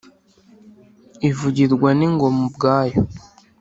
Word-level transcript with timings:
ivugirwa 1.29 1.89
n’ingoma 1.97 2.41
ubwayo 2.49 2.99